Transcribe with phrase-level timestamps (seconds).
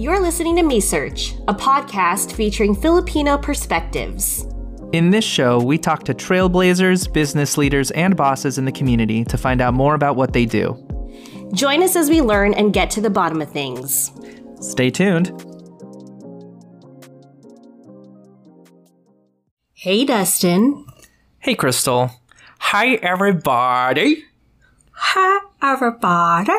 [0.00, 4.46] You're listening to Me Search, a podcast featuring Filipino perspectives.
[4.94, 9.36] In this show, we talk to trailblazers, business leaders, and bosses in the community to
[9.36, 10.72] find out more about what they do.
[11.52, 14.10] Join us as we learn and get to the bottom of things.
[14.62, 15.28] Stay tuned.
[19.74, 20.86] Hey, Dustin.
[21.40, 22.10] Hey, Crystal.
[22.58, 24.24] Hi, everybody.
[24.92, 26.54] Hi, everybody.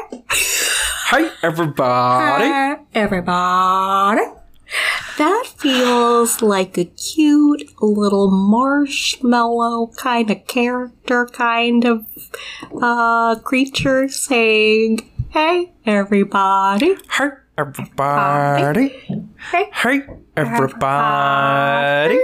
[1.13, 2.45] Hi, everybody.
[2.45, 4.21] Hi, everybody.
[5.17, 12.05] That feels like a cute little marshmallow kind of character, kind of
[12.81, 16.95] uh, creature saying, Hey, everybody.
[17.09, 18.87] Hi, everybody.
[19.51, 22.21] Hey, Hi, everybody.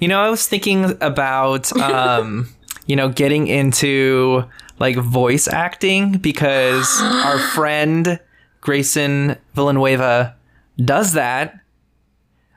[0.00, 2.48] You know, I was thinking about, um,
[2.86, 4.44] you know, getting into
[4.78, 8.18] like voice acting because our friend
[8.60, 10.36] Grayson Villanueva
[10.82, 11.58] does that.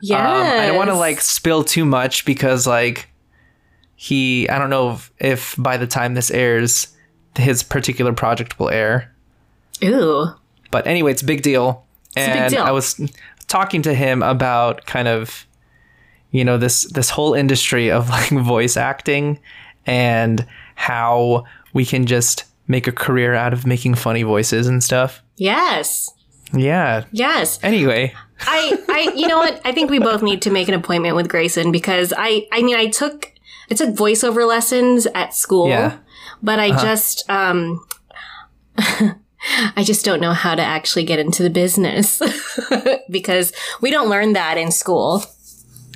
[0.02, 0.18] Yeah.
[0.18, 3.10] Um, I don't want to like spill too much because like
[3.96, 6.88] he, I don't know if, if by the time this airs,
[7.36, 9.14] his particular project will air.
[9.84, 10.28] Ooh.
[10.72, 11.86] But anyway, it's a big deal.
[12.16, 12.64] big and deal.
[12.64, 13.00] I was
[13.48, 15.46] talking to him about kind of
[16.32, 19.40] you know this this whole industry of like voice acting
[19.86, 21.46] and how
[21.76, 25.22] we can just make a career out of making funny voices and stuff.
[25.36, 26.10] Yes.
[26.54, 27.04] Yeah.
[27.12, 27.60] Yes.
[27.62, 29.62] Anyway, I, I, you know what?
[29.66, 32.76] I think we both need to make an appointment with Grayson because I, I mean,
[32.76, 33.32] I took,
[33.70, 35.86] I took voiceover lessons at school, Yeah.
[35.88, 35.98] Uh-huh.
[36.42, 37.86] but I just, um,
[38.78, 42.22] I just don't know how to actually get into the business
[43.10, 45.24] because we don't learn that in school.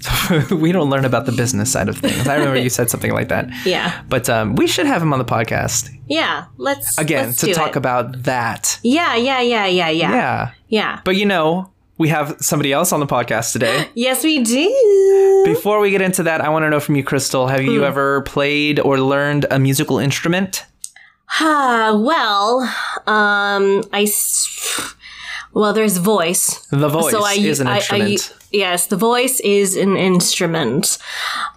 [0.52, 2.28] we don't learn about the business side of things.
[2.28, 3.50] I remember you said something like that.
[3.66, 4.02] Yeah.
[4.09, 6.45] But um, we should have him on the podcast Yeah.
[6.58, 7.75] Let's, again let's to talk it.
[7.78, 8.80] about that.
[8.83, 9.16] Yeah.
[9.16, 9.42] Yeah.
[9.42, 9.66] Yeah.
[9.66, 9.89] Yeah.
[9.89, 10.11] Yeah.
[10.11, 10.52] Yeah.
[10.70, 11.00] Yeah.
[11.03, 13.88] But you know, we have somebody else on the podcast today.
[13.95, 15.43] Yes, we do.
[15.45, 17.71] Before we get into that, I want to know from you, Crystal, have Hmm.
[17.71, 20.65] you ever played or learned a musical instrument?
[21.39, 22.61] Ah, well,
[23.08, 24.95] um, I, s-
[25.54, 26.65] well, there's voice.
[26.71, 28.33] The voice So I, is an I- instrument.
[28.52, 30.98] Yes, the voice is an instrument.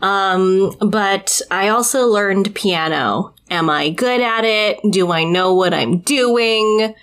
[0.01, 3.35] Um, but I also learned piano.
[3.51, 4.81] Am I good at it?
[4.91, 6.95] Do I know what I'm doing?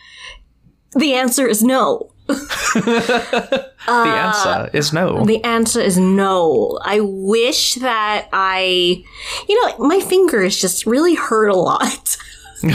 [0.96, 2.12] The answer is no.
[2.28, 5.26] the answer is no.
[5.26, 6.80] The answer is no.
[6.84, 9.04] I wish that I,
[9.48, 12.18] you know, my fingers just really hurt a lot.
[12.64, 12.74] and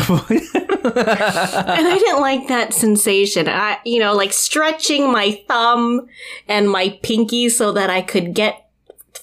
[0.94, 3.48] I didn't like that sensation.
[3.48, 6.06] I, you know, like stretching my thumb
[6.48, 8.68] and my pinky so that I could get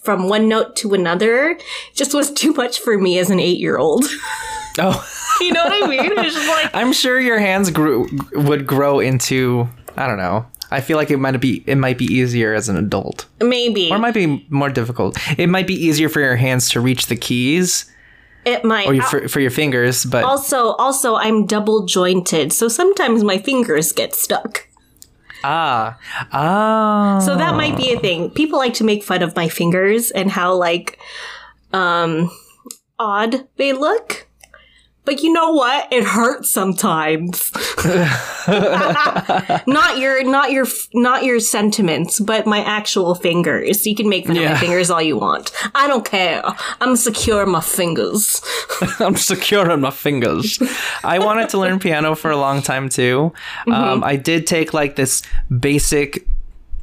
[0.04, 1.58] from one note to another
[1.94, 4.06] just was too much for me as an eight year old.
[4.80, 5.08] oh,
[5.42, 6.16] you know what I mean?
[6.16, 9.68] Like, I'm sure your hands grew would grow into.
[9.98, 10.46] I don't know.
[10.74, 13.92] I feel like it might be it might be easier as an adult, maybe.
[13.92, 15.18] or it might be more difficult.
[15.38, 17.91] It might be easier for your hands to reach the keys,
[18.46, 18.88] it might.
[18.88, 20.06] or for, for your fingers.
[20.06, 24.68] But also, also, I'm double jointed, so sometimes my fingers get stuck.
[25.44, 25.98] ah
[26.32, 27.20] ah.
[27.26, 28.30] So that might be a thing.
[28.32, 31.00] People like to make fun of my fingers and how like
[31.74, 32.30] um
[33.00, 34.28] odd they look.
[35.04, 35.92] But you know what?
[35.92, 37.52] It hurts sometimes.
[39.68, 43.86] not your not your not your sentiments, but my actual fingers.
[43.88, 44.54] You can make fun of Yeah.
[44.54, 45.52] my fingers all you want.
[45.74, 46.44] I don't care.
[46.80, 48.42] I'm secure in my fingers.
[49.00, 50.62] I'm secure in my fingers.
[51.04, 53.34] I wanted to learn piano for a long time too.
[53.68, 53.72] Mm-hmm.
[53.72, 55.24] Um, I did take like this
[55.60, 56.28] basic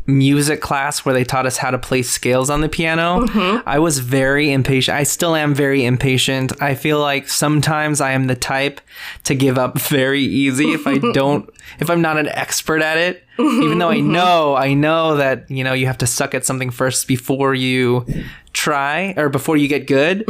[0.09, 3.27] music class where they taught us how to play scales on the piano.
[3.27, 3.69] Mm-hmm.
[3.69, 4.97] I was very impatient.
[4.97, 6.61] I still am very impatient.
[6.63, 8.81] I feel like sometimes I am the type
[9.25, 11.49] to give up very easy if I don't
[11.79, 13.23] if I'm not an expert at it.
[13.39, 16.71] Even though I know, I know that, you know, you have to suck at something
[16.71, 18.05] first before you
[18.53, 20.25] try or before you get good.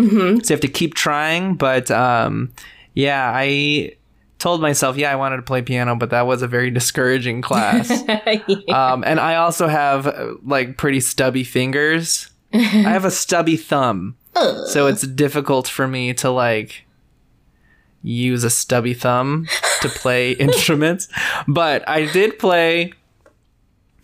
[0.45, 2.53] So you have to keep trying, but um
[2.95, 3.93] yeah, I
[4.39, 7.91] told myself, yeah, I wanted to play piano, but that was a very discouraging class.
[8.69, 12.31] um, and I also have uh, like pretty stubby fingers.
[12.53, 14.17] I have a stubby thumb,
[14.67, 16.87] so it's difficult for me to like
[18.03, 19.47] use a stubby thumb
[19.83, 21.09] to play instruments.
[21.47, 22.95] But I did play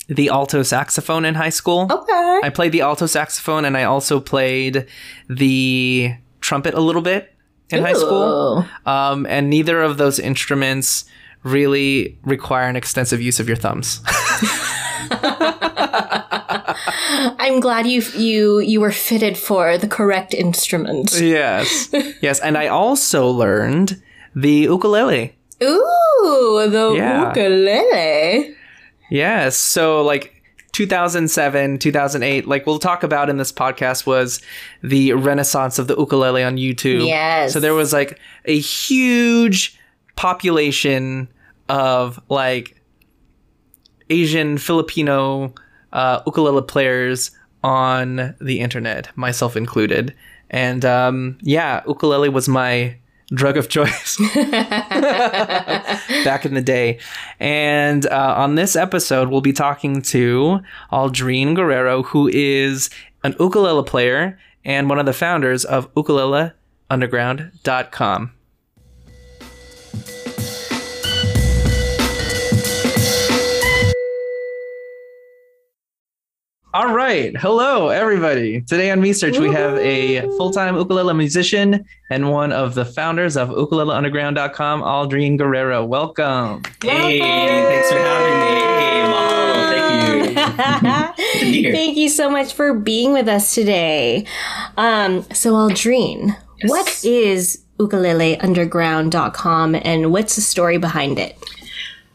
[0.09, 1.87] the alto saxophone in high school.
[1.91, 2.41] Okay.
[2.43, 4.87] I played the alto saxophone and I also played
[5.29, 7.34] the trumpet a little bit
[7.71, 8.65] in high school.
[8.87, 11.05] Um, and neither of those instruments
[11.43, 14.01] really require an extensive use of your thumbs.
[17.39, 21.13] I'm glad you you you were fitted for the correct instrument.
[21.21, 21.89] yes.
[22.23, 22.41] Yes.
[22.41, 24.01] And I also learned
[24.35, 25.37] the ukulele.
[25.63, 27.29] Ooh, the Yeah.
[27.29, 28.55] ukulele.
[29.11, 30.34] Yes, So like
[30.75, 34.43] 2007, 2008, like we'll talk about in this podcast was
[34.83, 37.07] the renaissance of the ukulele on YouTube.
[37.07, 37.53] Yes.
[37.53, 39.79] So there was like a huge
[40.17, 41.29] population
[41.69, 42.83] of like
[44.11, 45.55] Asian, Filipino
[45.93, 47.31] uh, ukulele players
[47.63, 50.13] on the internet, myself included.
[50.51, 52.97] And um, yeah, ukulele was my
[53.29, 56.99] drug of choice back in the day.
[57.41, 60.61] And uh, on this episode, we'll be talking to
[60.93, 62.91] Aldrine Guerrero, who is
[63.23, 68.33] an ukulele player and one of the founders of ukuleleunderground.com.
[76.75, 77.35] All right.
[77.37, 78.61] Hello, everybody.
[78.63, 83.37] Today on MeSearch, we have a full time ukulele musician and one of the founders
[83.37, 85.85] of ukuleleunderground.com, Aldrine Guerrero.
[85.85, 86.63] Welcome.
[86.83, 88.47] Hey, thanks for having me.
[88.81, 90.35] Hey, mahalo.
[90.35, 91.23] Thank you.
[91.39, 91.73] Good to be here.
[91.73, 94.27] Thank you so much for being with us today.
[94.77, 96.69] Um, so, Aldrine, Yes.
[96.71, 101.39] what is ukuleleunderground.com and what's the story behind it?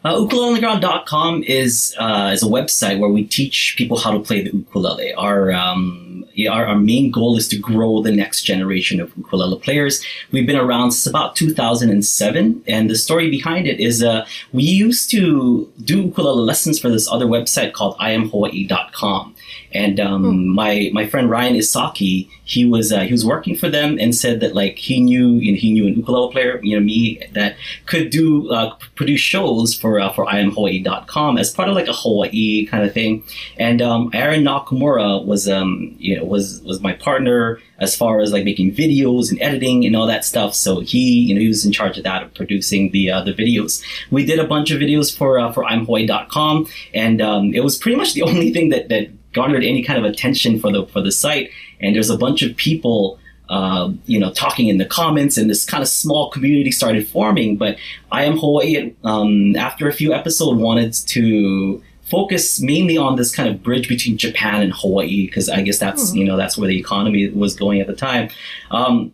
[0.05, 4.55] Uh, ukuleleunderground.com is uh, is a website where we teach people how to play the
[4.55, 5.13] ukulele.
[5.15, 10.01] Our um, our, our main goal is to grow the next generation of ukulele players.
[10.31, 15.09] We've been around since about 2007, and the story behind it is uh, we used
[15.11, 19.35] to do ukulele lessons for this other website called IamHawaii.com.
[19.71, 23.97] And um, my my friend Ryan Esaki, he was uh, he was working for them
[23.99, 26.83] and said that like he knew you know, he knew an ukulele player, you know
[26.83, 27.55] me, that
[27.85, 32.65] could do uh, produce shows for uh, for IamHawaii.com as part of like a Hawaii
[32.65, 33.23] kind of thing.
[33.57, 38.33] And um, Aaron Nakamura was um you know was was my partner as far as
[38.33, 40.53] like making videos and editing and all that stuff.
[40.53, 43.33] So he you know he was in charge of that of producing the uh, the
[43.33, 43.81] videos.
[44.11, 47.97] We did a bunch of videos for uh, for IamHawaii.com, and um, it was pretty
[47.97, 51.11] much the only thing that that garnered any kind of attention for the for the
[51.11, 51.51] site.
[51.79, 53.19] And there's a bunch of people,
[53.49, 57.57] uh, you know, talking in the comments, and this kind of small community started forming.
[57.57, 57.77] But
[58.11, 58.93] I am Hawaii.
[59.03, 64.17] Um, after a few episodes, wanted to focus mainly on this kind of bridge between
[64.17, 67.81] Japan and Hawaii because I guess that's you know that's where the economy was going
[67.81, 68.29] at the time.
[68.71, 69.13] Um,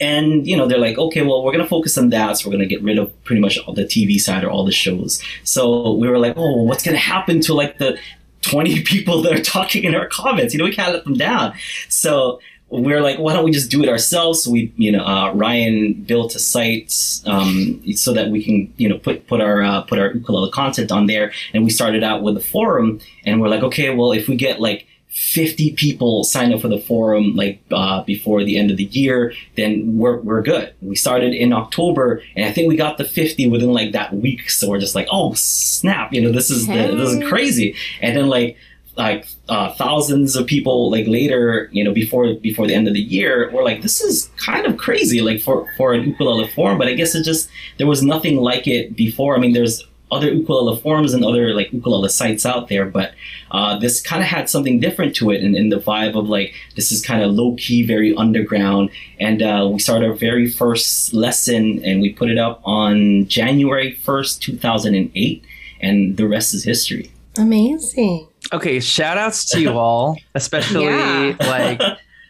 [0.00, 2.56] and you know they're like okay well we're going to focus on that so we're
[2.56, 5.20] going to get rid of pretty much all the tv side or all the shows
[5.42, 7.98] so we were like oh what's going to happen to like the
[8.42, 11.52] 20 people that are talking in our comments you know we can't let them down
[11.88, 15.32] so we're like why don't we just do it ourselves so we you know uh,
[15.32, 16.92] ryan built a site
[17.26, 20.92] um, so that we can you know put put our uh, put our ukulele content
[20.92, 24.28] on there and we started out with a forum and we're like okay well if
[24.28, 24.86] we get like
[25.18, 29.32] 50 people sign up for the forum like uh, before the end of the year,
[29.56, 30.72] then we're, we're good.
[30.80, 34.48] We started in October and I think we got the 50 within like that week.
[34.48, 37.74] So we're just like, oh snap, you know, this is the, this is crazy.
[38.00, 38.56] And then like
[38.98, 43.00] like uh, thousands of people like later, you know, before before the end of the
[43.00, 46.76] year, we're like, this is kind of crazy, like for for an ukulele forum.
[46.76, 47.48] But I guess it just
[47.78, 49.36] there was nothing like it before.
[49.36, 53.12] I mean, there's other ukulele forums and other like ukulele sites out there, but
[53.50, 56.52] uh, this kind of had something different to it, and in the vibe of like
[56.76, 58.90] this is kind of low key, very underground.
[59.20, 63.92] And uh, we started our very first lesson, and we put it up on January
[63.92, 65.44] first, two thousand and eight,
[65.80, 67.12] and the rest is history.
[67.36, 68.26] Amazing.
[68.52, 71.34] Okay, shout outs to you all, especially Yeah.
[71.40, 71.80] like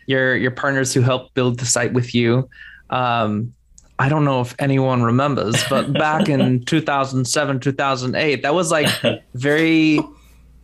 [0.07, 2.49] your your partners who helped build the site with you.
[2.91, 3.53] Um,
[4.01, 8.89] I don't know if anyone remembers, but back in 2007, 2008, that was like
[9.35, 9.99] very,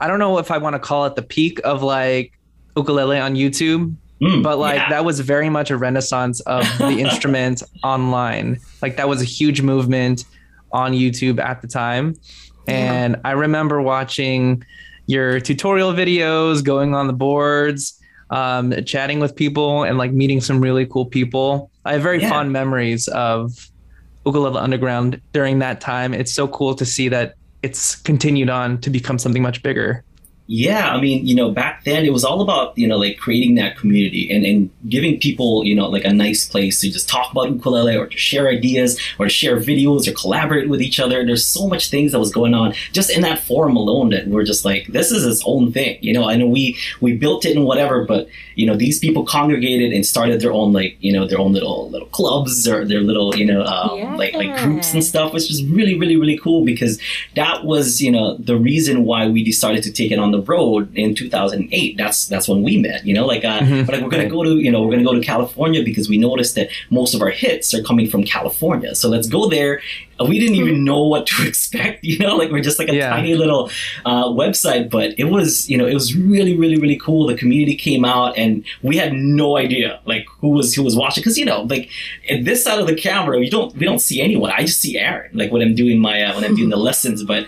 [0.01, 2.33] I don't know if I want to call it the peak of like
[2.77, 4.89] ukulele on YouTube, Mm, but like yeah.
[4.91, 8.59] that was very much a renaissance of the instrument online.
[8.81, 10.25] Like that was a huge movement
[10.71, 12.15] on YouTube at the time.
[12.69, 14.65] And I remember watching
[15.07, 20.61] your tutorial videos, going on the boards, um, chatting with people, and like meeting some
[20.61, 21.71] really cool people.
[21.85, 22.31] I have very Yeah.
[22.31, 23.53] fond memories of
[24.25, 26.15] Ukulele Underground during that time.
[26.15, 30.03] It's so cool to see that it's continued on to become something much bigger.
[30.47, 33.55] Yeah, I mean, you know, back then it was all about, you know, like creating
[33.55, 37.33] that community and, and giving people, you know, like a nice place to just talk
[37.33, 41.25] about ukulele or to share ideas or to share videos or collaborate with each other.
[41.25, 44.45] There's so much things that was going on just in that forum alone that we're
[44.45, 45.97] just like, this is its own thing.
[46.03, 49.25] You know, I know we we built it and whatever, but you know, these people
[49.25, 53.01] congregated and started their own like, you know, their own little little clubs or their
[53.01, 56.67] little, you know, um, like like groups and stuff, which was really, really, really cool
[56.67, 57.01] because
[57.35, 60.83] that was, you know, the reason why we decided to take it on the road
[60.97, 61.97] in 2008.
[61.97, 63.05] That's that's when we met.
[63.07, 65.15] You know, like, uh, but like we're gonna go to you know we're gonna go
[65.21, 68.95] to California because we noticed that most of our hits are coming from California.
[68.95, 69.81] So let's go there.
[70.29, 72.05] We didn't even know what to expect.
[72.05, 73.11] You know, like we're just like a Yeah.
[73.11, 73.63] tiny little
[74.05, 77.27] uh, website, but it was you know it was really really really cool.
[77.27, 81.23] The community came out and we had no idea like who was who was watching
[81.23, 81.91] because you know like
[82.31, 84.51] at this side of the camera you don't we don't see anyone.
[84.53, 87.23] I just see Aaron like when I'm doing my uh, when I'm doing the lessons,
[87.25, 87.47] but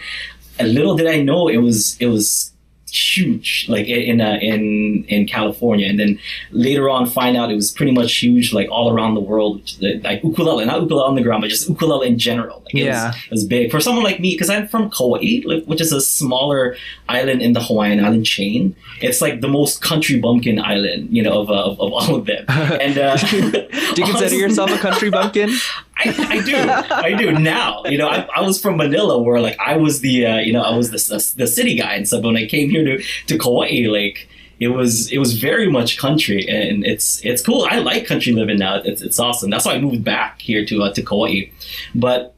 [0.59, 2.51] a little did I know it was it was
[2.91, 6.19] huge like in in, uh, in in California and then
[6.51, 10.23] later on find out it was pretty much huge like all around the world like
[10.23, 13.09] ukulele not Ukulele Underground but just ukulele in general like, it Yeah.
[13.09, 15.93] was, it was big for someone like me because I'm from Kauai like, which is
[15.93, 16.77] a smaller
[17.09, 21.41] island in the Hawaiian island chain it's like the most country bumpkin island you know
[21.43, 25.11] of, uh, of, of all of them and uh, Do you consider yourself a country
[25.19, 25.51] bumpkin?
[25.99, 27.83] I, I do, I do now.
[27.85, 30.63] You know, I, I was from Manila, where like I was the, uh, you know,
[30.63, 32.23] I was the, the the city guy and stuff.
[32.23, 34.29] When I came here to to Kauai, like
[34.61, 37.67] it was it was very much country, and it's it's cool.
[37.71, 38.77] I like country living now.
[38.85, 39.51] It's it's awesome.
[39.51, 41.51] That's why I moved back here to uh, to Kauai,
[41.95, 42.36] but.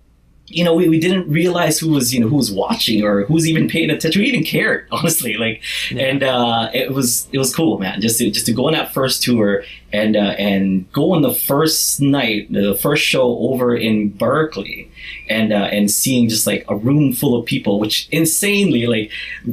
[0.50, 3.34] You know, we, we didn't realize who was you know who was watching or who
[3.34, 4.22] was even paying attention.
[4.22, 5.36] We even cared, honestly.
[5.36, 8.00] Like, and uh, it was it was cool, man.
[8.00, 9.62] Just to just to go on that first tour
[9.92, 14.90] and uh, and go on the first night, the first show over in Berkeley,
[15.28, 19.10] and uh, and seeing just like a room full of people, which insanely like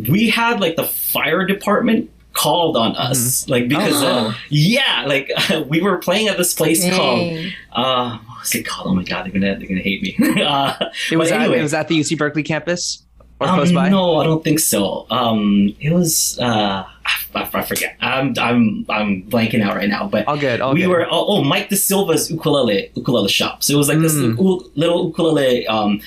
[0.09, 4.37] we had like the fire department called on us like because uh, Oh.
[4.49, 5.31] yeah like
[5.69, 7.31] we were playing at this place called
[7.71, 10.73] uh what's it called oh my god they're gonna they're gonna hate me uh
[11.11, 11.59] It was, but at, anyway.
[11.59, 13.03] it was at the UC Berkeley campus
[13.39, 13.89] or Um, close by.
[13.89, 15.05] No, I don't think so.
[15.09, 17.95] Um, it was uh, I, I forget.
[18.01, 20.07] I'm I'm I'm blanking out right now.
[20.07, 20.61] But All good.
[20.61, 20.87] All we good.
[20.87, 23.63] were oh, oh Mike DaSilva's ukulele ukulele shop.
[23.63, 24.37] So it was like this Mm.
[24.39, 26.01] u- little ukulele um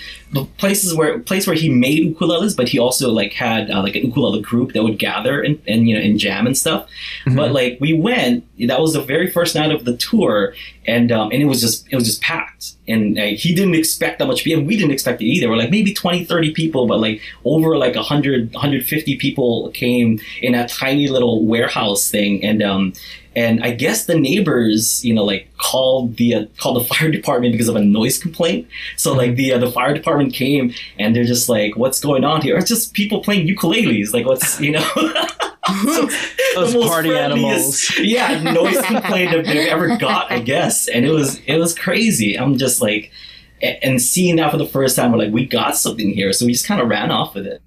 [0.59, 4.03] places where place where he made ukuleles, but he also like had uh, like an
[4.05, 6.89] ukulele group that would gather and, and you know and jam and stuff.
[7.25, 7.37] Mm-hmm.
[7.37, 10.55] But like we went, that was the very first night of the tour,
[10.87, 12.73] and um, and it was just it was just packed.
[12.87, 14.65] And uh, he didn't expect that much people.
[14.65, 15.49] We didn't expect it either.
[15.51, 20.53] We're like maybe 20, 30 people, but like over like 100, 150 people came in
[20.53, 22.45] that tiny little warehouse thing.
[22.45, 22.93] And um,
[23.37, 27.53] and I guess the neighbors, you know, like called the uh, called the fire department
[27.53, 28.67] because of a noise complaint.
[28.97, 32.43] So like the uh, the fire department came and they're just like, "What's going on
[32.43, 34.13] here?" It's just people playing ukuleles.
[34.13, 34.89] Like, what's you know?
[35.69, 36.09] So,
[36.55, 37.93] Those party animals.
[37.99, 40.89] yeah, noise complaint that they've ever got, I guess.
[40.89, 42.39] And it was it was crazy.
[42.39, 43.13] I'm just like,
[43.61, 46.33] and seeing that for the first time, we're like, we got something here.
[46.33, 47.61] So we just kind of ran off with it.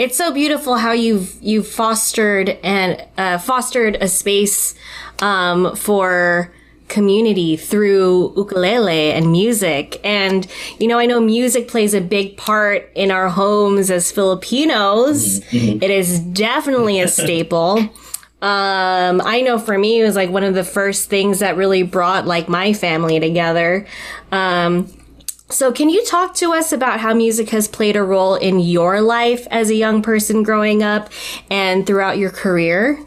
[0.00, 4.74] It's so beautiful how you've you've fostered and uh, fostered a space
[5.18, 6.50] um, for
[6.88, 10.00] community through ukulele and music.
[10.02, 10.46] And
[10.78, 15.42] you know, I know music plays a big part in our homes as Filipinos.
[15.52, 17.90] It is definitely a staple.
[18.42, 21.82] Um, I know for me, it was like one of the first things that really
[21.82, 23.86] brought like my family together.
[24.32, 24.90] Um,
[25.50, 29.00] so, can you talk to us about how music has played a role in your
[29.00, 31.10] life as a young person growing up
[31.50, 32.98] and throughout your career?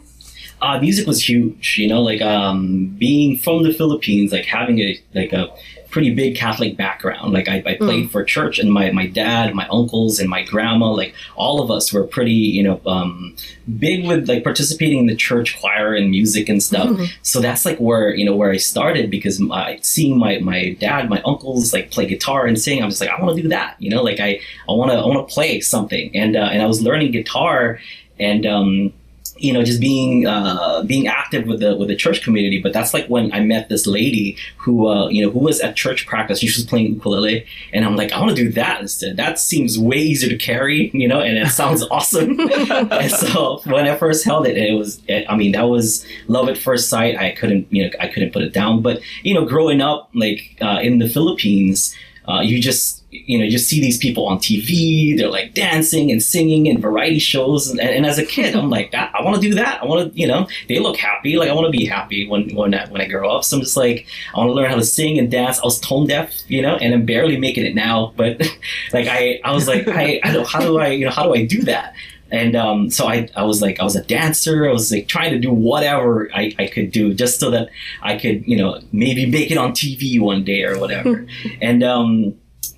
[0.64, 1.76] uh, music was huge.
[1.78, 5.48] You know, like um, being from the Philippines, like having a like a
[5.94, 7.32] pretty big Catholic background.
[7.32, 10.90] Like I, I played for church, and my my dad, my uncles, and my grandma,
[10.90, 13.36] like all of us were pretty, you know, um,
[13.78, 16.90] big with like participating in the church choir and music and stuff.
[17.22, 21.08] So that's like where you know where I started because my seeing my my dad,
[21.08, 23.76] my uncles like play guitar and sing, I'm just like I want to do that.
[23.78, 26.60] You know, like I I want to I want to play something, and uh, and
[26.60, 27.78] I was learning guitar
[28.18, 28.44] and.
[28.46, 28.92] um
[29.36, 32.60] you know, just being uh, being active with the with the church community.
[32.60, 35.76] But that's like when I met this lady who uh, you know who was at
[35.76, 36.38] church practice.
[36.38, 39.16] She was playing ukulele, and I'm like, I want to do that instead.
[39.16, 42.38] That seems way easier to carry, you know, and it sounds awesome.
[42.70, 46.48] and so when I first held it, it was, it, I mean, that was love
[46.48, 47.16] at first sight.
[47.18, 48.82] I couldn't, you know, I couldn't put it down.
[48.82, 51.94] But you know, growing up like uh, in the Philippines,
[52.28, 56.22] uh, you just you know, you see these people on TV, they're like dancing and
[56.22, 57.68] singing in variety shows.
[57.68, 59.80] And, and as a kid, I'm like, I, I want to do that.
[59.80, 61.36] I want to, you know, they look happy.
[61.36, 63.44] Like I want to be happy when, when I, when I grow up.
[63.44, 65.60] So I'm just like, I want to learn how to sing and dance.
[65.60, 68.12] I was tone deaf, you know, and I'm barely making it now.
[68.16, 68.40] But
[68.92, 71.34] like, I, I was like, I, I don't, how do I, you know, how do
[71.34, 71.94] I do that?
[72.30, 74.68] And um, so I, I was like, I was a dancer.
[74.68, 77.68] I was like trying to do whatever I, I could do just so that
[78.02, 81.26] I could, you know, maybe make it on TV one day or whatever.
[81.62, 82.34] and um,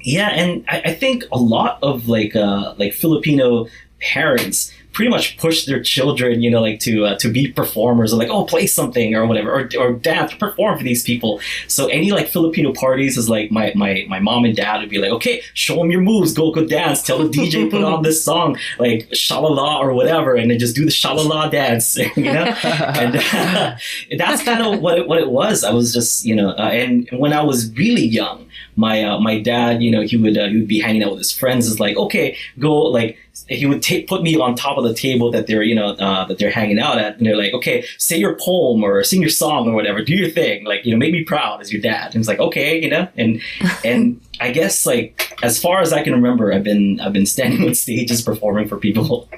[0.07, 3.67] yeah, and I, I think a lot of like uh, like Filipino
[4.01, 8.17] parents pretty much push their children, you know, like to uh, to be performers, or
[8.17, 11.41] like oh play something or whatever, or, or dance, perform for these people.
[11.67, 14.99] So any like Filipino parties is like my my my mom and dad would be
[14.99, 18.25] like, okay, show them your moves, go go dance, tell the DJ put on this
[18.25, 23.17] song like shalala or whatever, and then just do the shalala dance, you know, and
[23.17, 23.77] uh,
[24.17, 25.65] that's kind of what it, what it was.
[25.65, 28.46] I was just you know, uh, and when I was really young,
[28.77, 31.19] my uh, my dad, you know, he would uh, he would be hanging out with
[31.19, 31.67] his friends.
[31.67, 33.17] Is like, okay, go like
[33.49, 36.25] he would take put me on top of the table that they're you know uh,
[36.27, 39.31] that they're hanging out at, and they're like, okay, say your poem or sing your
[39.31, 42.07] song or whatever, do your thing, like you know, make me proud as your dad.
[42.15, 43.41] And it's like, okay, you know, and
[43.85, 47.67] and I guess like as far as I can remember, I've been I've been standing
[47.67, 49.29] on stages performing for people.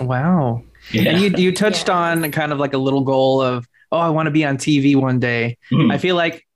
[0.00, 0.62] Wow.
[0.92, 1.10] Yeah.
[1.10, 1.98] And you you touched Yeah.
[1.98, 4.96] on kind of like a little goal of oh I want to be on TV
[4.96, 5.58] one day.
[5.70, 5.92] Mhm.
[5.92, 6.46] I feel like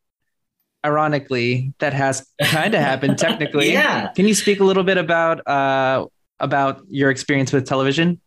[0.86, 3.72] ironically that has kind of happened technically.
[3.72, 4.12] Yeah.
[4.14, 6.06] Can you speak a little bit about uh
[6.38, 8.20] about your experience with television?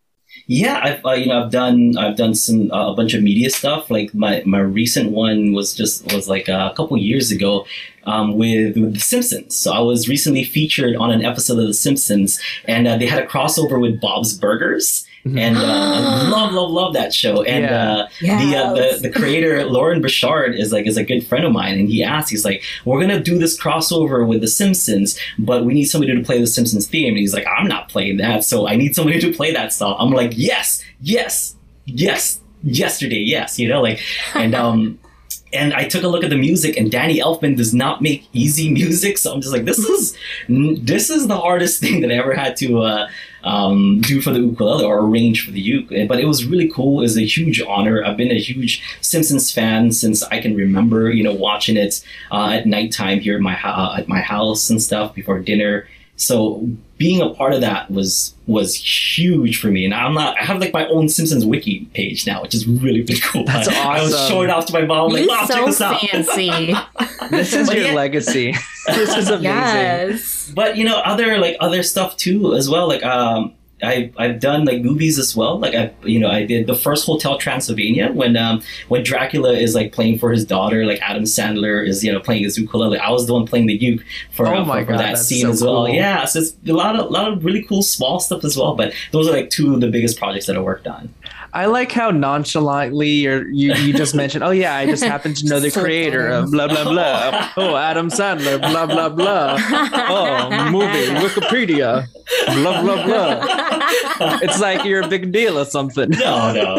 [0.45, 3.49] Yeah, I've uh, you know I've done I've done some uh, a bunch of media
[3.49, 3.89] stuff.
[3.89, 7.65] Like my my recent one was just was like uh, a couple years ago
[8.05, 9.57] um, with with The Simpsons.
[9.57, 13.23] So I was recently featured on an episode of The Simpsons, and uh, they had
[13.23, 15.05] a crossover with Bob's Burgers.
[15.25, 17.43] And uh, I love, love, love that show.
[17.43, 17.87] And Yeah.
[17.87, 21.51] uh, the, uh, the the creator Loren Bouchard is like is a good friend of
[21.51, 25.65] mine, and he asked, he's like, "We're gonna do this crossover with The Simpsons, but
[25.65, 28.43] we need somebody to play the Simpsons theme." And he's like, "I'm not playing that,
[28.43, 33.59] so I need somebody to play that song." I'm like, "Yes, yes, yes, yesterday, yes,"
[33.59, 33.99] you know, like,
[34.35, 34.99] and um.
[35.51, 38.71] And I took a look at the music, and Danny Elfman does not make easy
[38.71, 39.17] music.
[39.17, 40.15] So I'm just like, this is
[40.47, 43.09] this is the hardest thing that I ever had to uh,
[43.43, 46.07] um, do for the ukulele or arrange for the uke.
[46.07, 46.99] But it was really cool.
[46.99, 48.03] It was a huge honor.
[48.03, 51.11] I've been a huge Simpsons fan since I can remember.
[51.11, 54.81] You know, watching it uh, at nighttime here at my uh, at my house and
[54.81, 55.87] stuff before dinner.
[56.15, 56.67] So
[56.99, 59.85] being a part of that was was huge for me.
[59.85, 60.37] And I'm not.
[60.39, 63.45] I have like my own Simpsons wiki page now, which is really really cool.
[63.45, 64.27] That's I, I was awesome.
[64.29, 65.11] showing off to my mom.
[65.13, 65.99] Like, You're check so this out.
[66.01, 66.73] fancy.
[67.31, 67.93] This is But your yeah.
[67.93, 68.53] legacy.
[68.87, 69.43] this is amazing.
[69.43, 70.51] yes.
[70.55, 74.65] but you know other like other stuff too as well like um I, I've done
[74.65, 75.57] like movies as well.
[75.59, 79.75] Like I, you know, I did the first Hotel Transylvania when um when Dracula is
[79.75, 82.97] like playing for his daughter, like Adam Sandler is you know playing his ukulele.
[82.99, 85.49] I was the one playing the uke for, Oh uh, for God, that scene so
[85.51, 85.85] as well.
[85.85, 85.89] cool.
[85.95, 88.75] Yeah, so it's a lot of a lot of really cool small stuff as well.
[88.75, 91.13] But those are like two of the biggest projects that I worked on.
[91.53, 94.43] I like how nonchalantly you're, you you just mentioned.
[94.43, 97.51] Oh yeah, I just happen to know the So creator of blah blah blah.
[97.57, 98.59] Oh, Adam Sandler.
[98.59, 99.57] Blah blah blah.
[100.09, 102.07] Oh, movie Wikipedia.
[102.47, 104.39] Blah blah blah.
[104.41, 106.09] It's like you're a big deal or something.
[106.09, 106.75] No, no.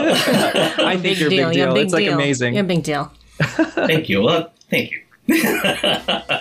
[0.79, 1.75] I think you're a big deal.
[1.75, 2.55] big it's like amazing.
[2.55, 3.13] You're a big deal.
[3.41, 4.23] thank you.
[4.23, 6.41] Well, thank you.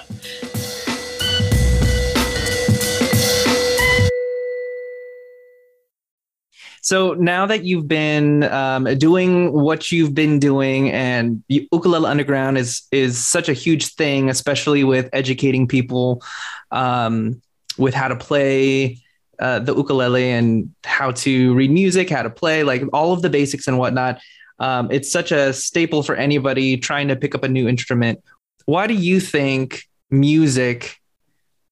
[6.82, 12.84] So now that you've been um, doing what you've been doing, and Ukulele Underground is
[12.92, 16.24] is such a huge thing, especially with educating people
[16.72, 17.42] um,
[17.78, 18.98] with how to play
[19.40, 23.30] uh, the ukulele and how to read music, how to play, like all of the
[23.30, 24.20] basics and whatnot.
[24.60, 28.22] Um, it's such a staple for anybody trying to pick up a new instrument.
[28.66, 30.99] Why do you think music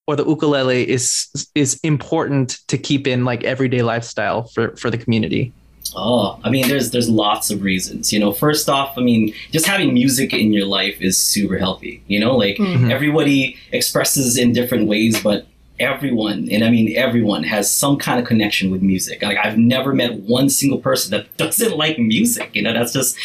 [0.07, 4.97] or the ukulele is is important to keep in like everyday lifestyle for for the
[4.97, 5.51] community
[5.95, 8.11] Oh, I mean, there's there's lots of reasons.
[8.11, 12.03] You know, first off, I mean, just having music in your life is super healthy.
[12.07, 12.91] You know, like Mhm.
[12.91, 15.47] everybody expresses in different ways, but
[15.79, 19.23] everyone, and I mean everyone, has some kind of connection with music.
[19.23, 22.49] Like I've never met one single person that doesn't like music.
[22.53, 23.15] You know, that's just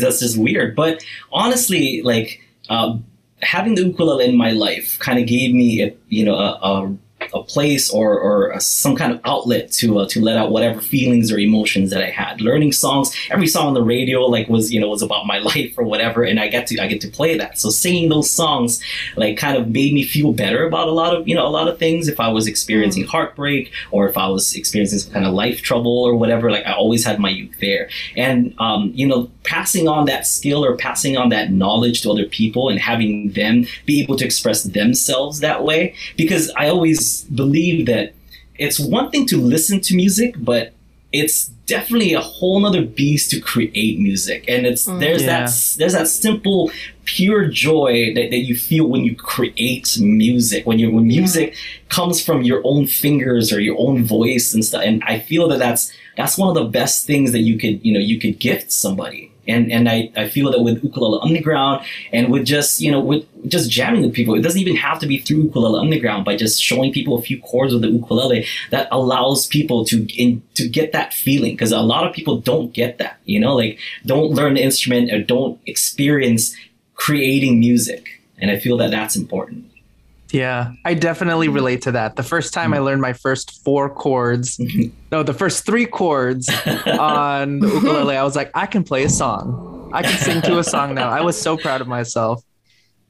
[0.00, 0.76] that's just weird.
[0.76, 1.02] But
[1.32, 3.04] honestly, like um,
[3.42, 6.96] having the ukulele in my life kind of gave me a you know a, a
[7.34, 10.80] a place or, or a, some kind of outlet to uh, to let out whatever
[10.80, 12.40] feelings or emotions that I had.
[12.40, 15.74] Learning songs, every song on the radio like was you know was about my life
[15.76, 17.58] or whatever, and I get to I get to play that.
[17.58, 18.82] So singing those songs
[19.16, 21.68] like kind of made me feel better about a lot of you know a lot
[21.68, 22.08] of things.
[22.08, 26.04] If I was experiencing heartbreak or if I was experiencing some kind of life trouble
[26.04, 27.88] or whatever, like I always had my youth there.
[28.16, 32.24] And um, you know, passing on that skill or passing on that knowledge to other
[32.26, 37.86] people and having them be able to express themselves that way because I always believe
[37.86, 38.14] that
[38.56, 40.72] it's one thing to listen to music, but
[41.10, 44.44] it's definitely a whole nother beast to create music.
[44.48, 44.98] And it's mm.
[45.00, 45.40] there's Yeah.
[45.44, 46.70] that there's that simple,
[47.04, 50.66] pure joy that, that you feel when you create music.
[50.66, 51.54] When you when music
[51.88, 54.82] comes from your own fingers or your own voice and stuff.
[54.84, 57.92] And I feel that that's that's one of the best things that you could you
[57.92, 62.30] know you could gift somebody And and I, I feel that with Ukulele Underground and
[62.30, 65.18] with just you know with just jamming with people, it doesn't even have to be
[65.18, 66.24] through Ukulele Underground.
[66.24, 70.42] By just showing people a few chords with the ukulele, that allows people to in,
[70.54, 73.18] to get that feeling because a lot of people don't get that.
[73.24, 76.54] You know, like don't learn the instrument or don't experience
[76.94, 79.71] creating music, and I feel that that's important.
[80.32, 81.54] Yeah, I definitely mm-hmm.
[81.54, 82.16] relate to that.
[82.16, 82.86] The first time I mm-hmm.
[82.86, 84.94] learned my first four chords, mm-hmm.
[85.10, 86.48] no, the first three chords
[86.86, 89.90] on ukulele, I was like, I can play a song.
[89.92, 91.10] I can sing to a song now.
[91.10, 92.42] I was so proud of myself.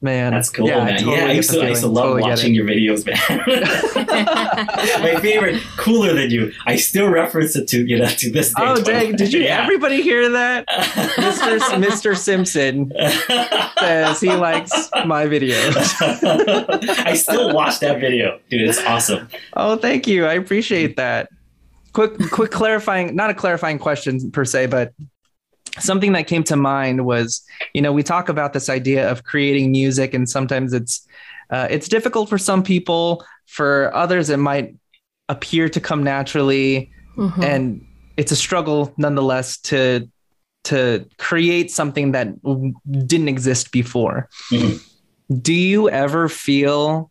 [0.03, 0.95] Man, that's cool, yeah, man.
[0.95, 3.15] I totally yeah, I used, to, I used to love totally watching your videos, man.
[5.01, 6.51] My favorite, cooler than you.
[6.65, 8.53] I still reference it to you know to this day.
[8.57, 9.15] Oh, dang!
[9.15, 9.43] Did you?
[9.43, 9.63] Yeah.
[9.63, 10.67] Everybody hear that?
[10.67, 11.59] Mr.
[11.83, 12.17] Mr.
[12.17, 12.91] Simpson
[13.79, 14.71] says he likes
[15.05, 15.73] my videos.
[17.05, 18.69] I still watch that video, dude.
[18.69, 19.29] It's awesome.
[19.53, 20.25] Oh, thank you.
[20.25, 21.29] I appreciate that.
[21.93, 24.93] Quick, quick clarifying, not a clarifying question per se, but
[25.79, 29.71] something that came to mind was you know we talk about this idea of creating
[29.71, 31.07] music and sometimes it's
[31.49, 34.75] uh, it's difficult for some people for others it might
[35.29, 37.43] appear to come naturally mm-hmm.
[37.43, 37.85] and
[38.17, 40.07] it's a struggle nonetheless to
[40.63, 42.27] to create something that
[43.07, 44.77] didn't exist before mm-hmm.
[45.39, 47.09] do you ever feel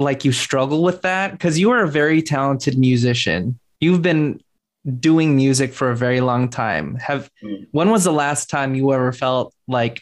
[0.00, 4.40] like you struggle with that because you are a very talented musician you've been
[4.88, 6.96] doing music for a very long time.
[6.96, 7.66] Have mm.
[7.72, 10.00] when was the last time you ever felt like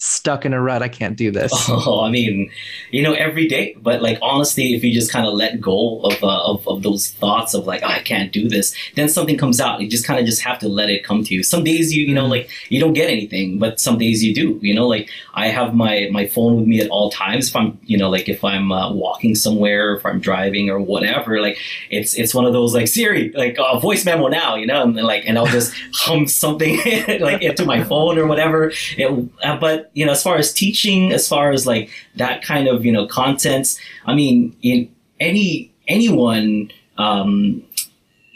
[0.00, 0.82] stuck in a rut.
[0.82, 1.52] I can't do this.
[1.82, 2.50] Oh, I mean,
[2.90, 3.76] you know, every day.
[3.80, 7.10] But like honestly, if you just kind of let go of, uh, of of those
[7.10, 9.80] thoughts of like, oh, I can't do this, then something comes out.
[9.80, 11.42] You just kind of just have to let it come to you.
[11.42, 12.30] Some days you you know mm-hmm.
[12.30, 14.58] like you don't get anything, but some days you do.
[14.62, 17.48] You know, like I have my my phone with me at all times.
[17.48, 21.40] If I'm you know like if I'm uh, walking somewhere, if I'm driving or whatever,
[21.40, 21.56] like
[21.88, 24.96] it's it's one of those like Siri, like uh, voice memo now, you know, and
[24.96, 26.76] like and I'll just hum something
[27.20, 28.72] like into my phone or whatever.
[28.96, 29.56] It, uh,
[29.94, 33.06] you know, as far as teaching, as far as like that kind of, you know,
[33.06, 37.62] content, I mean, in any, anyone, um,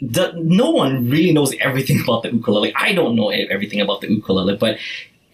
[0.00, 2.74] the, no one really knows everything about the ukulele.
[2.74, 4.78] I don't know everything about the ukulele, but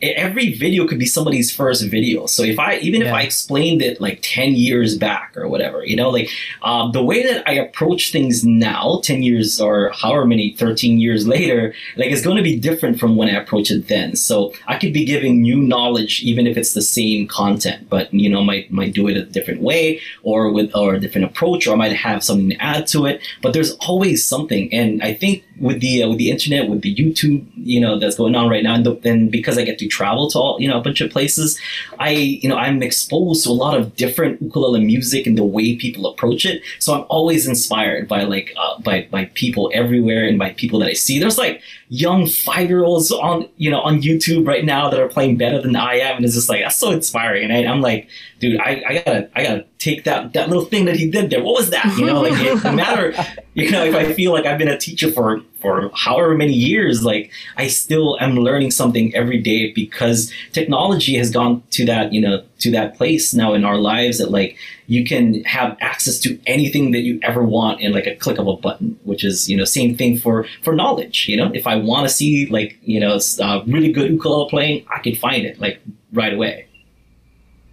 [0.02, 2.26] every video could be somebody's first video.
[2.26, 3.08] So if I, even yeah.
[3.08, 6.28] if I explained it like 10 years back or whatever, you know, like,
[6.62, 11.26] um, the way that I approach things now, 10 years or however many, 13 years
[11.26, 14.16] later, like it's going to be different from when I approach it then.
[14.16, 18.28] So I could be giving new knowledge, even if it's the same content, but, you
[18.28, 21.74] know, might, might do it a different way or with, or a different approach, or
[21.74, 24.72] I might have something to add to it, but there's always something.
[24.72, 28.16] And I think with the, uh, with the internet, with the YouTube, you know, that's
[28.16, 30.68] going on right now, and, the, and because I get to travel to all, you
[30.68, 31.58] know, a bunch of places,
[31.98, 35.76] I, you know, I'm exposed to a lot of different ukulele music and the way
[35.76, 36.62] people approach it.
[36.78, 40.88] So I'm always inspired by like, uh, by, by people everywhere and by people that
[40.88, 41.18] I see.
[41.18, 45.08] There's like young five year olds on, you know, on YouTube right now that are
[45.08, 46.16] playing better than I am.
[46.16, 47.44] And it's just like, that's so inspiring.
[47.44, 48.08] And I, I'm like,
[48.40, 51.44] dude, I, I gotta, I gotta take that, that little thing that he did there.
[51.44, 51.94] What was that?
[51.96, 53.14] You know, like it, matter,
[53.54, 57.04] you know, if I feel like I've been a teacher for, for however many years,
[57.04, 62.20] like I still am learning something every day because technology has gone to that, you
[62.20, 66.40] know, to that place now in our lives that like you can have access to
[66.46, 69.56] anything that you ever want in like a click of a button, which is, you
[69.56, 71.28] know, same thing for, for knowledge.
[71.28, 74.86] You know, if I want to see like, you know, uh, really good ukulele playing,
[74.94, 75.80] I can find it like
[76.12, 76.66] right away.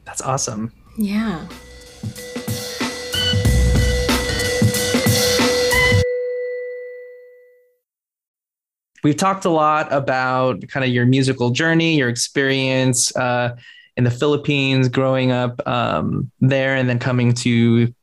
[0.08, 0.72] That's awesome.
[0.98, 1.46] Yeah.
[9.04, 13.58] We've talked a lot about kind of your musical journey, your experience uh,
[13.98, 17.94] in the Philippines, growing up um, there, and then coming to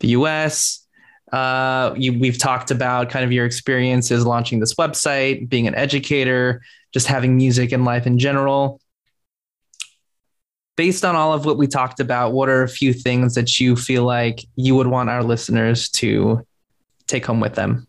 [0.00, 0.84] the US.
[1.30, 6.60] Uh, you, we've talked about kind of your experiences launching this website, being an educator,
[6.92, 8.80] just having music in life in general
[10.76, 13.76] based on all of what we talked about, what are a few things that you
[13.76, 16.44] feel like you would want our listeners to
[17.06, 17.86] take home with them?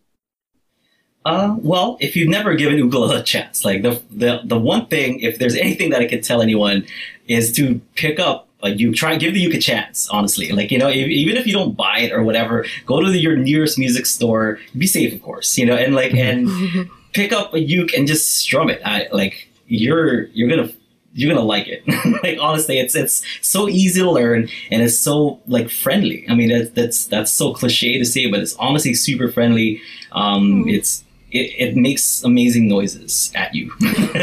[1.24, 5.20] Uh, well, if you've never given ukulele a chance, like the, the the one thing,
[5.20, 6.84] if there's anything that I could tell anyone,
[7.28, 10.78] is to pick up like you try give the uke a chance honestly like you
[10.78, 13.78] know if, even if you don't buy it or whatever go to the, your nearest
[13.78, 16.48] music store be safe of course you know and like and
[17.12, 20.72] pick up a uke and just strum it I, like you're you're gonna
[21.14, 21.82] you're gonna like it.
[22.22, 26.26] like honestly, it's it's so easy to learn and it's so like friendly.
[26.28, 29.80] I mean, that's that's that's so cliche to say, but it's honestly super friendly.
[30.12, 30.74] Um, mm.
[30.74, 33.72] It's it, it makes amazing noises at you.
[33.80, 34.22] I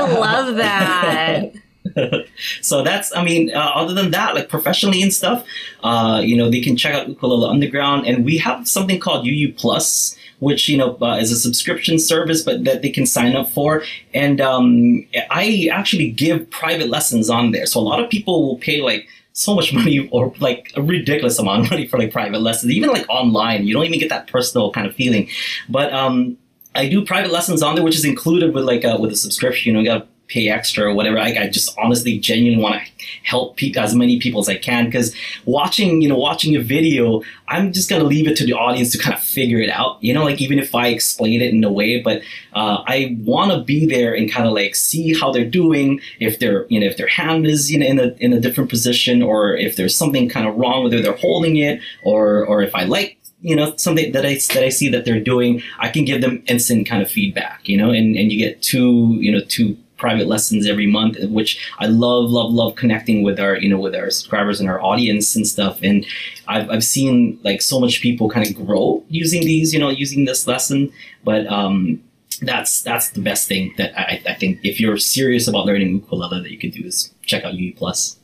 [0.00, 1.52] love that.
[2.62, 5.44] so that's, I mean, uh, other than that, like professionally and stuff,
[5.82, 9.54] uh, you know, they can check out Ukulele Underground, and we have something called UU
[9.54, 13.48] Plus, which you know uh, is a subscription service, but that they can sign up
[13.50, 13.84] for.
[14.12, 18.58] And um, I actually give private lessons on there, so a lot of people will
[18.58, 22.40] pay like so much money or like a ridiculous amount of money for like private
[22.40, 23.66] lessons, even like online.
[23.66, 25.28] You don't even get that personal kind of feeling.
[25.68, 26.36] But um,
[26.74, 29.68] I do private lessons on there, which is included with like a, with a subscription.
[29.68, 31.18] You know, you got pay extra or whatever.
[31.18, 34.86] I, I just honestly, genuinely want to help pe- as many people as I can
[34.86, 35.14] because
[35.44, 38.98] watching, you know, watching a video, I'm just gonna leave it to the audience to
[38.98, 40.02] kind of figure it out.
[40.02, 42.22] You know, like even if I explain it in a way, but
[42.54, 46.00] uh, I want to be there and kind of like see how they're doing.
[46.20, 48.70] If their, you know, if their hand is you know in a in a different
[48.70, 52.74] position, or if there's something kind of wrong whether they're holding it, or or if
[52.74, 56.04] I like you know something that I that I see that they're doing, I can
[56.04, 57.68] give them instant kind of feedback.
[57.68, 61.52] You know, and and you get two you know two private lessons every month, which
[61.78, 65.36] I love, love, love connecting with our, you know, with our subscribers and our audience
[65.36, 65.78] and stuff.
[65.80, 66.04] And
[66.48, 70.24] I've, I've seen like so much people kind of grow using these, you know, using
[70.24, 70.92] this lesson.
[71.22, 72.02] But, um,
[72.40, 76.42] that's, that's the best thing that I, I think if you're serious about learning ukulele
[76.42, 78.18] that you could do is check out UU Plus.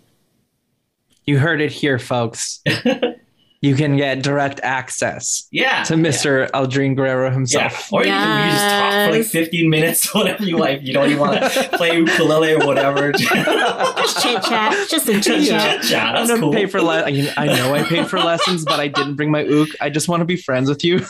[1.26, 2.60] You heard it here, folks.
[3.60, 6.42] you can get direct access yeah, to Mr.
[6.42, 6.60] Yeah.
[6.60, 7.88] Aldrine Guerrero himself.
[7.90, 7.98] Yeah.
[7.98, 8.08] Or yes.
[8.08, 10.82] you, can, you just talk for like 15 minutes, whatever you like.
[10.82, 13.12] You don't even want to play ukulele or whatever.
[13.12, 14.88] just chit chat.
[14.88, 15.82] Just a chit chat.
[15.82, 16.16] chat.
[16.16, 16.52] I don't cool.
[16.52, 19.68] pay for le- I know I paid for lessons, but I didn't bring my ook.
[19.80, 21.00] I just want to be friends with you.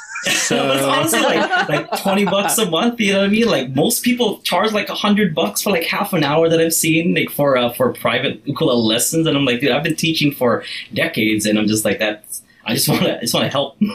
[0.49, 2.99] So it's honestly like, like 20 bucks a month.
[3.01, 3.49] You know what I mean?
[3.49, 7.15] Like most people charge like 100 bucks for like half an hour that I've seen
[7.15, 9.27] like for uh, for private ukulele lessons.
[9.27, 11.45] And I'm like, dude, I've been teaching for decades.
[11.45, 13.79] And I'm just like, that's I just want to I just want to help.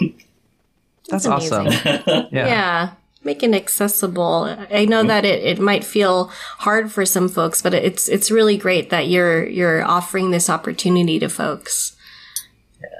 [1.09, 1.67] That's, That's awesome.
[2.07, 2.27] yeah.
[2.31, 2.93] yeah.
[3.25, 4.55] Make it accessible.
[4.71, 6.27] I know that it, it might feel
[6.59, 11.19] hard for some folks, but it's it's really great that you're you're offering this opportunity
[11.19, 11.95] to folks.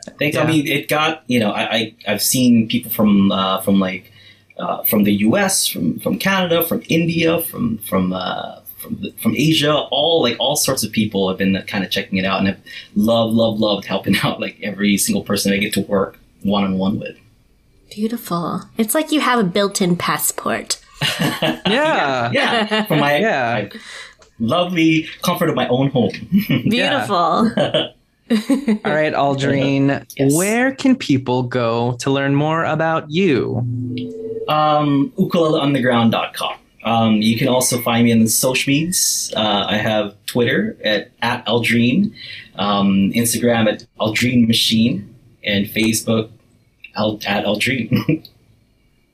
[0.07, 0.13] Yeah.
[0.19, 0.35] Thanks.
[0.35, 0.43] Yeah.
[0.43, 4.11] I mean, it got you know I, I have seen people from uh, from like
[4.57, 9.35] uh, from the U.S., from from Canada, from India, from from uh, from the, from
[9.35, 12.49] Asia, all like all sorts of people have been kind of checking it out, and
[12.49, 12.61] I've
[12.95, 16.77] loved, loved, loved helping out like every single person I get to work one on
[16.77, 17.17] one with.
[17.89, 18.61] Beautiful.
[18.77, 20.81] It's like you have a built-in passport.
[21.19, 21.61] yeah.
[21.67, 23.69] yeah, yeah, from my, yeah.
[23.71, 23.79] my
[24.39, 26.11] lovely comfort of my own home.
[26.47, 27.51] Beautiful.
[28.31, 28.37] All
[28.91, 30.35] right, Aldrine, yes.
[30.35, 33.57] where can people go to learn more about you?
[34.47, 36.55] Um, ukuleleunderground.com.
[36.83, 39.31] Um, you can also find me on the social medias.
[39.35, 42.13] Uh, I have Twitter at, at Aldrine,
[42.55, 46.29] um, Instagram at Aldrine Machine, and Facebook
[46.95, 48.27] at Aldrine.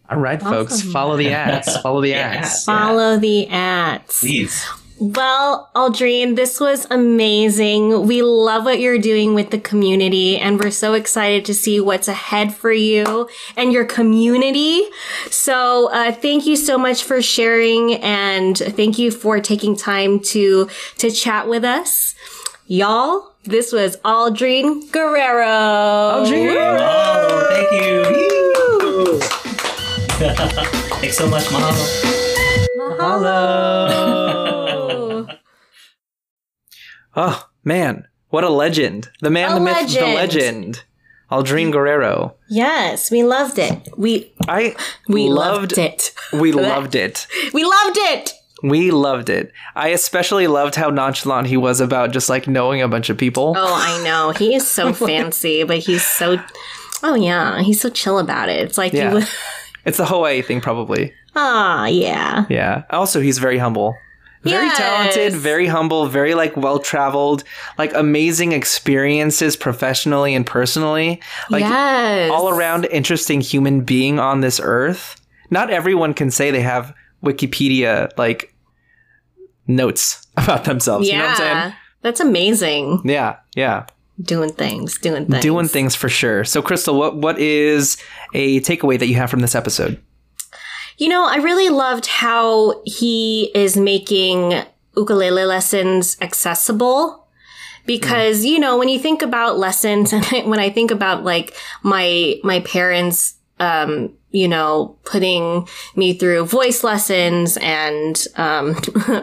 [0.10, 0.52] All right, awesome.
[0.52, 1.78] folks, follow the ads.
[1.82, 2.64] Follow the ads.
[2.64, 4.20] Follow the ads.
[4.20, 4.66] Please.
[5.00, 8.06] Well, Aldrine, this was amazing.
[8.06, 12.10] We love what you're doing with the community and we're so excited to see what's
[12.10, 14.84] ahead for you and your community.
[15.30, 20.70] So, uh, thank you so much for sharing and thank you for taking time to,
[20.98, 22.14] to chat with us.
[22.68, 25.46] Y'all, this was Aldrine Guerrero.
[25.46, 26.78] Aldrine Guerrero.
[26.82, 28.20] Oh, thank you.
[31.00, 31.86] Thanks so much, Mahalo.
[32.78, 34.49] Mahalo.
[37.22, 39.10] Oh man, what a legend!
[39.20, 39.92] The man, a the legend.
[39.92, 40.84] myth, the legend.
[41.30, 42.38] Aldrine Guerrero.
[42.48, 43.90] Yes, we loved it.
[43.98, 44.74] We I
[45.10, 46.14] we loved, loved it.
[46.32, 47.28] We loved it.
[47.54, 48.34] We loved it.
[48.64, 49.52] We loved it.
[49.76, 53.54] I especially loved how nonchalant he was about just like knowing a bunch of people.
[53.58, 54.32] Oh, I know.
[54.32, 56.42] He is so fancy, but he's so
[57.04, 58.62] Oh yeah, he's so chill about it.
[58.62, 59.14] It's like yeah.
[59.14, 59.30] Was...
[59.84, 61.14] it's the Hawaii thing probably.
[61.36, 62.48] Ah, yeah.
[62.50, 62.84] Yeah.
[62.90, 63.96] Also, he's very humble
[64.44, 64.78] very yes.
[64.78, 67.44] talented, very humble, very like well traveled,
[67.78, 71.22] like amazing experiences professionally and personally.
[71.50, 72.32] Like yes.
[72.32, 75.20] all around interesting human being on this earth.
[75.50, 78.54] Not everyone can say they have Wikipedia like
[79.68, 81.08] notes about themselves.
[81.08, 81.14] Yeah.
[81.14, 81.74] You know what I'm saying?
[82.02, 83.02] That's amazing.
[83.04, 83.86] Yeah, yeah.
[84.22, 85.42] Doing things, doing things.
[85.42, 86.44] Doing things for sure.
[86.44, 87.98] So Crystal, what what is
[88.34, 90.02] a takeaway that you have from this episode?
[91.00, 94.54] You know, I really loved how he is making
[94.98, 97.26] ukulele lessons accessible
[97.86, 102.36] because, you know, when you think about lessons and when I think about like my,
[102.44, 108.76] my parents, um, you know, putting me through voice lessons and um,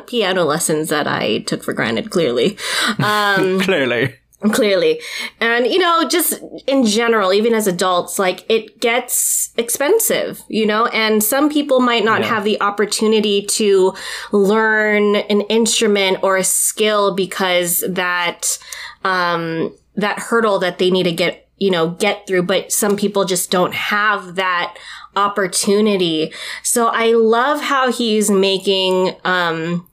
[0.06, 2.56] piano lessons that I took for granted, clearly.
[2.98, 4.14] Um, clearly.
[4.52, 5.00] Clearly.
[5.40, 6.34] And, you know, just
[6.66, 12.04] in general, even as adults, like it gets expensive, you know, and some people might
[12.04, 12.26] not Yeah.
[12.26, 13.94] have the opportunity to
[14.32, 18.58] learn an instrument or a skill because that,
[19.04, 22.42] um, that hurdle that they need to get, you know, get through.
[22.42, 24.76] But some people just don't have that
[25.16, 26.30] opportunity.
[26.62, 29.88] So I love how he's making, um,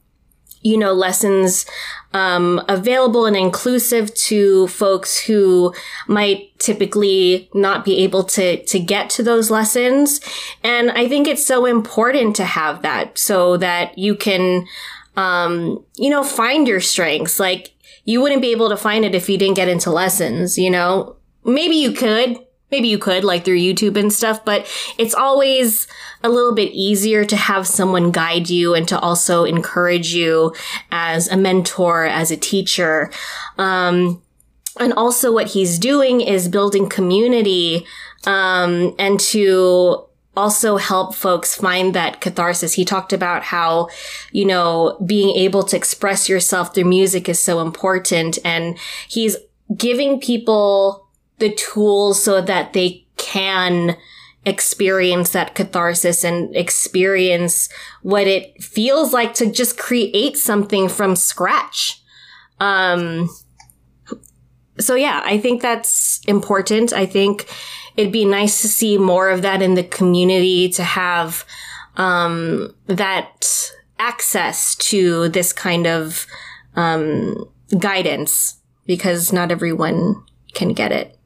[0.62, 1.66] you know, lessons
[2.14, 5.74] um, available and inclusive to folks who
[6.08, 10.22] might typically not be able to to get to those lessons.
[10.64, 14.68] And I think it's so important to have that so that you can,
[15.18, 17.40] um, you know, find your strengths.
[17.40, 17.74] Like
[18.06, 20.58] you wouldn't be able to find it if you didn't get into lessons.
[20.58, 22.40] You know, maybe you could.
[22.74, 24.66] Maybe you could, like through YouTube and stuff, but
[24.98, 25.88] it's always
[26.24, 30.56] a little bit easier to have someone guide you and to also encourage you
[30.92, 33.12] as a mentor, as a teacher.
[33.60, 34.24] Um,
[34.80, 37.86] and also what he's doing is building community,
[38.26, 42.74] um, and to also help folks find that catharsis.
[42.74, 43.90] He talked about how,
[44.32, 48.40] you know, being able to express yourself through music is so important.
[48.44, 49.38] And he's
[49.78, 51.03] giving people
[51.40, 53.98] the tools so that they can
[54.46, 57.70] experience that catharsis and experience
[58.02, 62.02] what it feels like to just create something from scratch.
[62.60, 63.30] Um,
[64.80, 66.92] so yeah, I think that's important.
[66.92, 67.48] I think
[67.96, 71.46] it'd be nice to see more of that in the community to have,
[71.96, 76.26] um, that access to this kind of,
[76.76, 80.22] um, guidance because not everyone
[80.54, 81.18] can get it.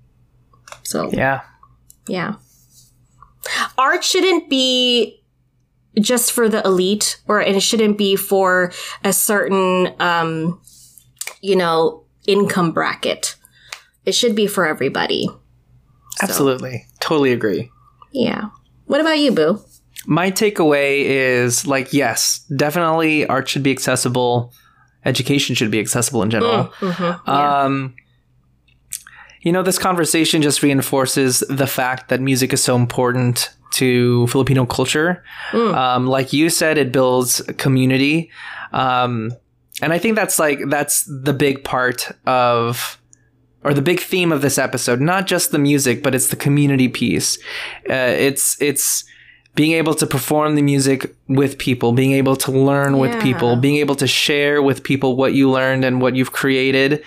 [0.87, 1.41] So Yeah.
[2.07, 2.35] yeah.
[3.77, 5.21] Art shouldn't be
[5.99, 8.71] just for the elite or it shouldn't be for
[9.03, 10.61] a certain um
[11.41, 13.35] you know income bracket.
[14.05, 15.27] It should be for everybody.
[16.21, 16.85] Absolutely.
[17.01, 17.69] Totally agree.
[18.13, 18.45] Yeah.
[18.85, 19.59] What about you, Boo?
[20.05, 24.53] My takeaway is like, yes, definitely art should be accessible.
[25.03, 26.71] Education should be accessible in general.
[26.79, 27.29] Mm-hmm.
[27.29, 27.61] Yeah.
[27.63, 27.95] Um,
[29.47, 34.65] you know, this conversation just reinforces the fact that music is so important to Filipino
[34.65, 35.23] culture.
[35.53, 38.29] Um, like you said, it builds community.
[38.73, 39.31] Um,
[39.81, 42.99] and I think that's like, that's the big part of,
[43.63, 46.89] or the big theme of this episode, not just the music, but it's the community
[46.89, 47.37] piece.
[47.89, 49.05] Uh, it's, it's,
[49.55, 53.23] being able to perform the music with people, being able to learn with Yeah.
[53.23, 57.01] people, being able to share with people what you learned and what you've created.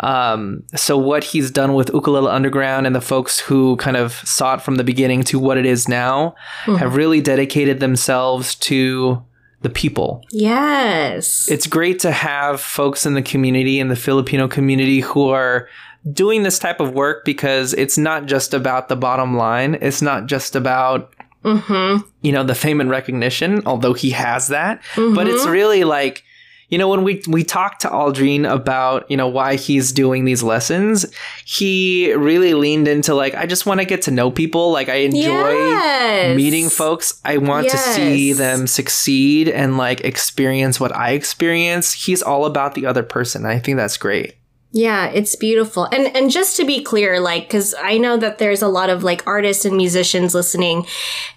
[0.00, 4.54] Um, so what he's done with Ukulele Underground and the folks who kind of saw
[4.54, 6.34] it from the beginning to what it is now
[6.66, 9.22] have really dedicated themselves to
[9.62, 10.22] the people.
[10.30, 11.50] yes.
[11.50, 15.68] It's great to have folks in the community, in the Filipino community, who are
[16.12, 19.76] doing this type of work because it's not just about the bottom line.
[19.80, 22.06] It's not just about mm-hmm.
[22.20, 24.82] you know, the fame and recognition, although he has that.
[24.94, 25.28] But Mm-hmm.
[25.34, 26.22] it's really like,
[26.68, 30.42] you know, when we we talked to Aldrine about, you know, why he's doing these
[30.42, 31.06] lessons,
[31.44, 34.72] he really leaned into like, I just want to get to know people.
[34.72, 36.36] Like I enjoy Yes.
[36.36, 37.20] meeting folks.
[37.24, 41.92] I want to see them succeed and like experience what I experience.
[41.92, 43.46] He's all about the other person.
[43.46, 44.34] I think that's great.
[44.72, 45.84] Yeah, it's beautiful.
[45.84, 49.02] And and just to be clear, like cuz I know that there's a lot of
[49.04, 50.84] like artists and musicians listening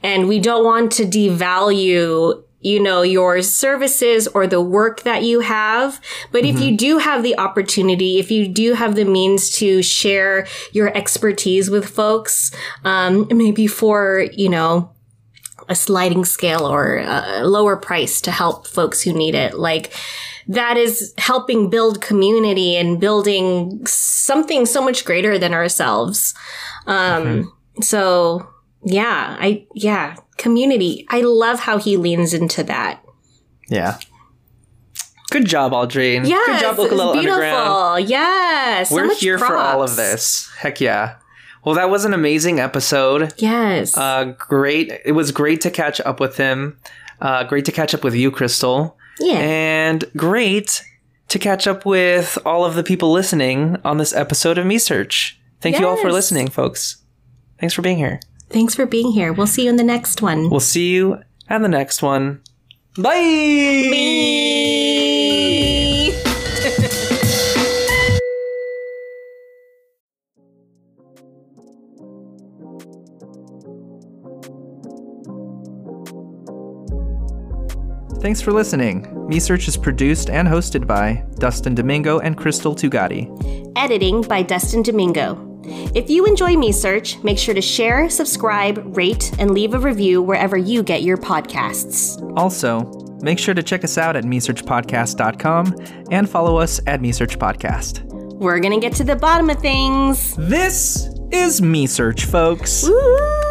[0.04, 5.40] and we don't want to devalue you know your services or the work that you
[5.40, 9.82] have but if you do have the opportunity if you do have the means to
[9.82, 12.52] share your expertise with folks
[12.84, 14.92] um maybe for you know
[15.70, 19.54] a sliding scale or a lower price to help folks who need it.
[19.54, 19.94] Like
[20.48, 26.34] that is helping build community and building something so much greater than ourselves.
[26.88, 28.50] Um, so
[28.84, 31.06] yeah, I, yeah, community.
[31.10, 33.04] I love how he leans into that.
[33.68, 34.00] Yeah.
[35.30, 36.28] Good job, Aldrine.
[36.28, 37.44] Yes, Good job, it's Ukulele beautiful.
[37.44, 38.10] Underground.
[38.10, 40.50] Yes, so We're much here for all of this.
[40.58, 41.18] Heck yeah.
[41.64, 43.32] Well, that was an amazing episode.
[43.38, 43.96] Yes.
[43.96, 44.92] Uh, great.
[45.06, 46.80] It was great to catch up with him.
[47.22, 48.98] Uh, great to catch up with you, Crystal.
[49.20, 49.38] yeah.
[49.38, 50.84] And great
[51.28, 55.40] to catch up with all of the people listening on this episode of Me Search.
[55.62, 57.04] Thank you all for listening, folks.
[57.60, 58.20] Thanks for being here.
[58.50, 59.32] Thanks for being here.
[59.32, 60.50] We'll see you in the next one.
[60.50, 62.42] We'll see you at the next one.
[62.98, 63.04] Bye.
[63.92, 64.40] Bye.
[78.22, 79.08] Thanks for listening.
[79.28, 83.28] Me Search is produced and hosted by Dustin Domingo and Crystal Tugati.
[83.76, 85.49] editing by Dustin Domingo.
[85.64, 90.22] If you enjoy Me Search, make sure to share, subscribe, rate, and leave a review
[90.22, 92.18] wherever you get your podcasts.
[92.38, 92.84] Also,
[93.22, 95.76] make sure to check us out at mesearchpodcast.com
[96.12, 98.04] and follow us at mesearchpodcast.
[98.40, 100.36] We're gonna get to the bottom of things.
[100.38, 102.88] This is Me Search, folks.
[102.88, 103.50] Woo!